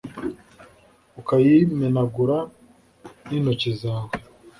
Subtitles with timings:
[1.19, 2.37] ukayimenagura
[3.27, 4.11] n'intoki zawe